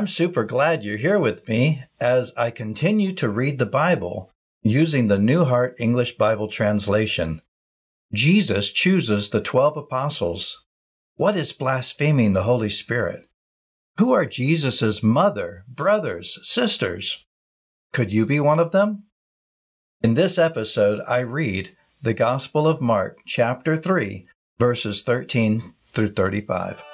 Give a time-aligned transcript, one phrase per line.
[0.00, 4.30] I'm super glad you're here with me as I continue to read the Bible
[4.62, 7.42] using the New Heart English Bible translation.
[8.10, 10.64] Jesus chooses the 12 apostles.
[11.16, 13.28] What is blaspheming the Holy Spirit?
[13.98, 17.26] Who are Jesus' mother, brothers, sisters?
[17.92, 19.04] Could you be one of them?
[20.02, 24.26] In this episode, I read the Gospel of Mark, chapter 3,
[24.58, 26.84] verses 13 through 35.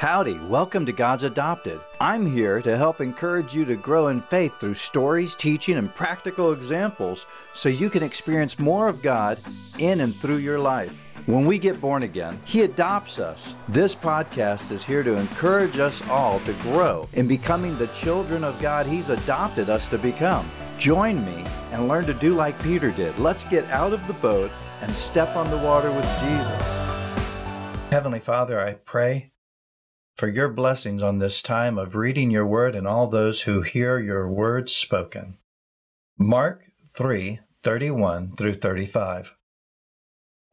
[0.00, 1.78] Howdy, welcome to God's Adopted.
[2.00, 6.52] I'm here to help encourage you to grow in faith through stories, teaching, and practical
[6.52, 9.38] examples so you can experience more of God
[9.76, 10.98] in and through your life.
[11.26, 13.54] When we get born again, He adopts us.
[13.68, 18.58] This podcast is here to encourage us all to grow in becoming the children of
[18.62, 20.50] God He's adopted us to become.
[20.78, 23.18] Join me and learn to do like Peter did.
[23.18, 26.62] Let's get out of the boat and step on the water with Jesus.
[27.90, 29.32] Heavenly Father, I pray
[30.20, 33.98] for your blessings on this time of reading your word and all those who hear
[33.98, 35.38] your words spoken.
[36.18, 39.34] Mark 3 31 through 35.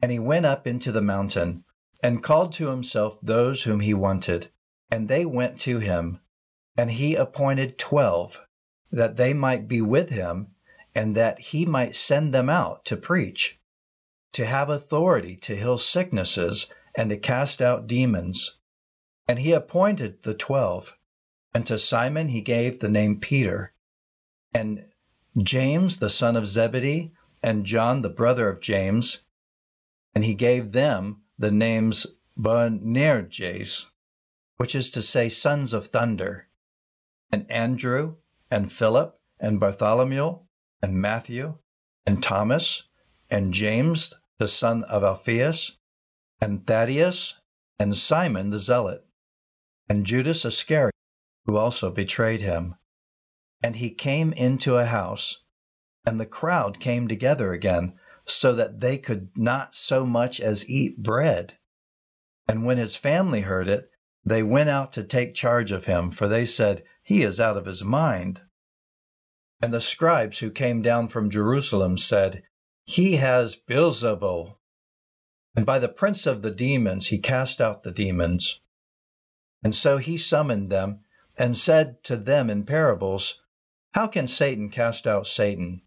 [0.00, 1.64] And he went up into the mountain
[2.02, 4.48] and called to himself those whom he wanted,
[4.90, 6.20] and they went to him.
[6.78, 8.46] And he appointed twelve,
[8.90, 10.52] that they might be with him,
[10.94, 13.60] and that he might send them out to preach,
[14.32, 18.58] to have authority to heal sicknesses, and to cast out demons.
[19.28, 20.96] And he appointed the twelve,
[21.54, 23.74] and to Simon he gave the name Peter,
[24.54, 24.86] and
[25.36, 27.12] James the son of Zebedee,
[27.42, 29.24] and John the brother of James,
[30.14, 32.06] and he gave them the names
[32.36, 33.86] Boanerges,
[34.56, 36.48] which is to say, sons of thunder,
[37.30, 38.16] and Andrew,
[38.50, 40.38] and Philip, and Bartholomew,
[40.82, 41.58] and Matthew,
[42.06, 42.84] and Thomas,
[43.30, 45.78] and James the son of Alphaeus,
[46.40, 47.34] and Thaddeus,
[47.78, 49.04] and Simon the Zealot
[49.88, 50.94] and Judas Iscariot,
[51.46, 52.74] who also betrayed him.
[53.62, 55.44] And he came into a house,
[56.06, 57.94] and the crowd came together again,
[58.26, 61.58] so that they could not so much as eat bread.
[62.46, 63.90] And when his family heard it,
[64.24, 67.66] they went out to take charge of him, for they said, He is out of
[67.66, 68.42] his mind.
[69.60, 72.42] And the scribes who came down from Jerusalem said,
[72.84, 74.56] He has Beelzebul.
[75.56, 78.60] And by the prince of the demons he cast out the demons.
[79.62, 81.00] And so he summoned them
[81.38, 83.42] and said to them in parables,
[83.94, 85.82] How can Satan cast out Satan?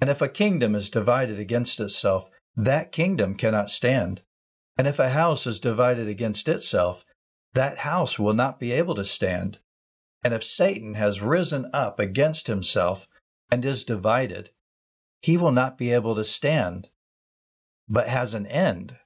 [0.00, 4.22] And if a kingdom is divided against itself, that kingdom cannot stand.
[4.76, 7.04] And if a house is divided against itself,
[7.54, 9.58] that house will not be able to stand.
[10.22, 13.08] And if Satan has risen up against himself
[13.50, 14.50] and is divided,
[15.20, 16.88] he will not be able to stand,
[17.88, 18.96] but has an end.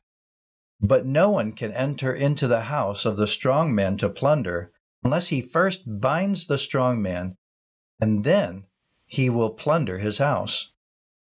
[0.82, 4.72] But no one can enter into the house of the strong man to plunder
[5.04, 7.36] unless he first binds the strong man,
[8.00, 8.64] and then
[9.06, 10.72] he will plunder his house.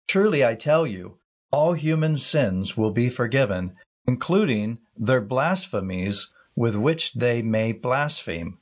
[0.08, 1.18] Truly I tell you,
[1.52, 3.74] all human sins will be forgiven,
[4.06, 8.58] including their blasphemies with which they may blaspheme.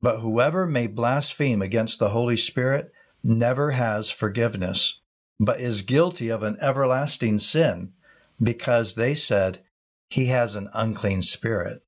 [0.00, 2.92] But whoever may blaspheme against the Holy Spirit
[3.22, 5.00] never has forgiveness,
[5.40, 7.94] but is guilty of an everlasting sin,
[8.42, 9.63] because they said,
[10.10, 11.82] he has an unclean spirit.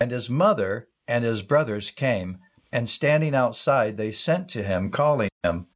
[0.00, 2.38] And his mother and his brothers came,
[2.72, 5.66] and standing outside, they sent to him, calling him.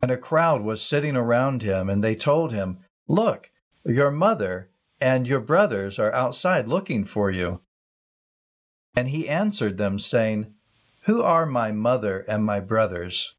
[0.00, 2.78] And a crowd was sitting around him, and they told him,
[3.08, 3.50] Look,
[3.84, 7.62] your mother and your brothers are outside looking for you.
[8.94, 10.54] And he answered them, saying,
[11.02, 13.34] Who are my mother and my brothers?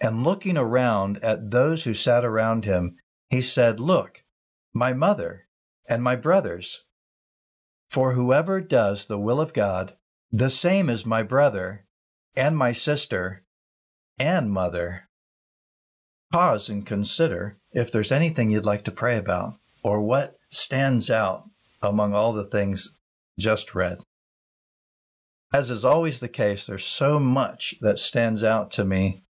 [0.00, 2.96] And looking around at those who sat around him,
[3.28, 4.24] he said, Look,
[4.72, 5.46] my mother
[5.90, 6.84] and my brothers.
[7.90, 9.96] For whoever does the will of God,
[10.30, 11.84] the same is my brother,
[12.36, 13.42] and my sister,
[14.18, 15.08] and mother.
[16.32, 21.50] Pause and consider if there's anything you'd like to pray about, or what stands out
[21.82, 22.96] among all the things
[23.38, 23.98] just read.
[25.52, 29.24] As is always the case, there's so much that stands out to me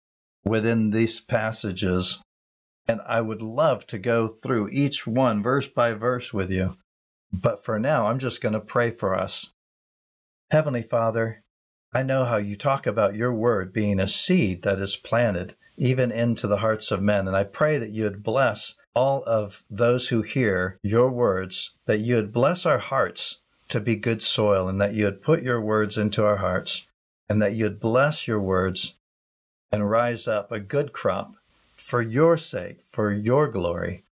[0.45, 2.23] within these passages,
[2.89, 6.77] and I would love to go through each one verse by verse with you.
[7.33, 9.53] But for now, I'm just going to pray for us.
[10.51, 11.43] Heavenly Father,
[11.93, 16.11] I know how you talk about your word being a seed that is planted even
[16.11, 17.27] into the hearts of men.
[17.27, 21.99] And I pray that you would bless all of those who hear your words, that
[21.99, 25.61] you would bless our hearts to be good soil, and that you would put your
[25.61, 26.91] words into our hearts,
[27.29, 28.95] and that you'd bless your words
[29.73, 31.35] and rise up a good crop
[31.77, 34.05] for your sake, for your glory.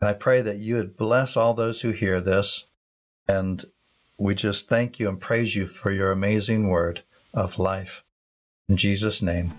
[0.00, 2.68] And I pray that you would bless all those who hear this.
[3.28, 3.64] And
[4.18, 7.02] we just thank you and praise you for your amazing word
[7.34, 8.04] of life.
[8.68, 9.52] In Jesus' name.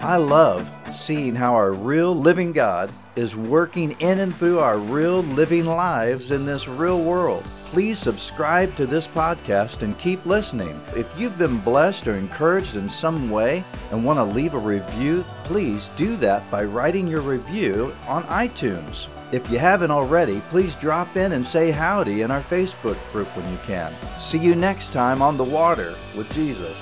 [0.00, 5.20] I love seeing how our real living God is working in and through our real
[5.22, 7.44] living lives in this real world.
[7.74, 10.80] Please subscribe to this podcast and keep listening.
[10.94, 15.24] If you've been blessed or encouraged in some way and want to leave a review,
[15.42, 19.08] please do that by writing your review on iTunes.
[19.32, 23.50] If you haven't already, please drop in and say howdy in our Facebook group when
[23.50, 23.92] you can.
[24.20, 26.80] See you next time on the water with Jesus.